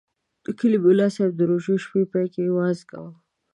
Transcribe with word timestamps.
د 0.45 0.47
کلي 0.59 0.77
ملاصاحب 0.85 1.31
د 1.37 1.41
روژې 1.51 1.75
شپو 1.83 1.99
پای 2.11 2.25
کې 2.33 2.53
وعظ 2.55 2.77
شروع 2.81 2.89
کاوه. 2.89 3.11